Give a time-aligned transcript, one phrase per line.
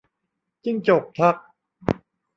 [0.63, 1.35] จิ้งจกทัก